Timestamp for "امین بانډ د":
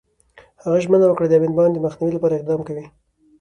1.37-1.79